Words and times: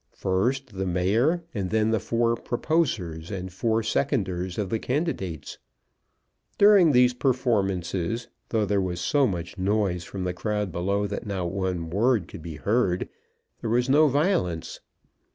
First 0.15 0.77
the 0.79 0.87
mayor, 0.87 1.43
and 1.53 1.69
then 1.69 1.91
the 1.91 1.99
four 1.99 2.35
proposers 2.35 3.29
and 3.29 3.53
four 3.53 3.83
seconders 3.83 4.57
of 4.57 4.71
the 4.71 4.79
candidates. 4.79 5.59
During 6.57 6.91
these 6.91 7.13
performances, 7.13 8.27
though 8.49 8.65
there 8.65 8.81
was 8.81 8.99
so 8.99 9.27
much 9.27 9.59
noise 9.59 10.03
from 10.03 10.23
the 10.23 10.33
crowd 10.33 10.71
below 10.71 11.05
that 11.05 11.27
not 11.27 11.41
a 11.41 11.45
word 11.45 12.27
could 12.27 12.41
be 12.41 12.55
heard, 12.55 13.09
there 13.61 13.69
was 13.69 13.89
no 13.91 14.07
violence. 14.07 14.79